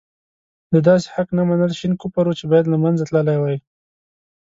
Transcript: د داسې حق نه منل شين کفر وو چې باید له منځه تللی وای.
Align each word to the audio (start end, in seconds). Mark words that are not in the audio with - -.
د 0.73 0.73
داسې 0.87 1.07
حق 1.15 1.29
نه 1.37 1.43
منل 1.49 1.71
شين 1.79 1.93
کفر 2.01 2.25
وو 2.27 2.37
چې 2.39 2.45
باید 2.51 2.65
له 2.69 2.77
منځه 2.83 3.03
تللی 3.09 3.37
وای. 3.39 3.57